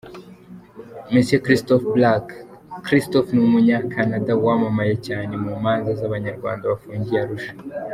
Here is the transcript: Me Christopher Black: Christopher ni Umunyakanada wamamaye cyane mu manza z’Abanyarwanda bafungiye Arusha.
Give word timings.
Me 1.11 1.21
Christopher 1.45 1.89
Black: 1.95 2.25
Christopher 2.85 3.33
ni 3.35 3.41
Umunyakanada 3.47 4.31
wamamaye 4.45 4.93
cyane 5.07 5.33
mu 5.43 5.51
manza 5.63 5.91
z’Abanyarwanda 5.99 6.69
bafungiye 6.71 7.19
Arusha. 7.23 7.53